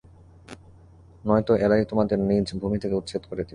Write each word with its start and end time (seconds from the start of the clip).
নয়তো 1.25 1.53
এরাই 1.55 1.83
তোমাদের 1.85 2.19
নিজ 2.19 2.47
ভূমি 2.55 2.77
থেকে 2.79 2.95
উচ্ছেদ 2.95 3.23
করে 3.29 3.43
দিবে। 3.43 3.49